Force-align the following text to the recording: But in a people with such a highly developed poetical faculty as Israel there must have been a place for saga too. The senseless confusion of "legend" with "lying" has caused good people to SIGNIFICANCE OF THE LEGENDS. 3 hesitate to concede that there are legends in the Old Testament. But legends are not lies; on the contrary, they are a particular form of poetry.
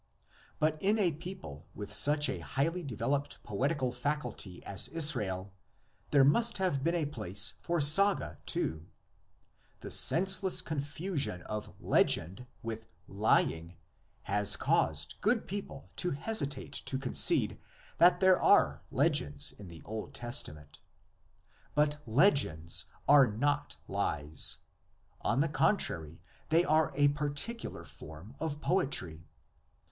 But 0.57 0.81
in 0.81 0.97
a 0.97 1.11
people 1.11 1.67
with 1.75 1.93
such 1.93 2.27
a 2.27 2.39
highly 2.39 2.81
developed 2.81 3.37
poetical 3.43 3.91
faculty 3.91 4.65
as 4.65 4.87
Israel 4.87 5.53
there 6.09 6.23
must 6.23 6.57
have 6.57 6.83
been 6.83 6.95
a 6.95 7.05
place 7.05 7.53
for 7.61 7.79
saga 7.79 8.39
too. 8.47 8.87
The 9.81 9.91
senseless 9.91 10.59
confusion 10.63 11.43
of 11.43 11.75
"legend" 11.79 12.47
with 12.63 12.87
"lying" 13.07 13.77
has 14.23 14.55
caused 14.55 15.21
good 15.21 15.45
people 15.47 15.91
to 15.97 16.09
SIGNIFICANCE 16.09 16.15
OF 16.15 16.23
THE 16.23 16.29
LEGENDS. 16.29 16.39
3 16.55 16.63
hesitate 16.63 16.73
to 16.87 16.97
concede 16.97 17.59
that 17.99 18.19
there 18.21 18.41
are 18.41 18.81
legends 18.89 19.51
in 19.51 19.67
the 19.67 19.83
Old 19.85 20.15
Testament. 20.15 20.79
But 21.75 22.01
legends 22.07 22.85
are 23.07 23.27
not 23.27 23.77
lies; 23.87 24.57
on 25.21 25.41
the 25.41 25.47
contrary, 25.47 26.19
they 26.49 26.65
are 26.65 26.91
a 26.95 27.09
particular 27.09 27.83
form 27.83 28.33
of 28.39 28.59
poetry. 28.61 29.27